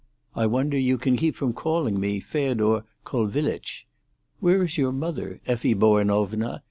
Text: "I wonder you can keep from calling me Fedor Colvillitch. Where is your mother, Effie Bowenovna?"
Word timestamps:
"I 0.35 0.47
wonder 0.47 0.79
you 0.79 0.97
can 0.97 1.15
keep 1.15 1.35
from 1.35 1.53
calling 1.53 1.99
me 1.99 2.19
Fedor 2.19 2.85
Colvillitch. 3.05 3.85
Where 4.39 4.63
is 4.63 4.75
your 4.75 4.91
mother, 4.91 5.41
Effie 5.45 5.75
Bowenovna?" 5.75 6.59